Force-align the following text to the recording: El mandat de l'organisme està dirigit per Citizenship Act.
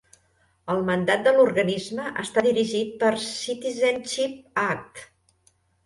El 0.73 0.79
mandat 0.87 1.21
de 1.27 1.33
l'organisme 1.35 2.07
està 2.25 2.45
dirigit 2.49 2.99
per 3.05 3.13
Citizenship 3.29 4.63
Act. 4.69 5.09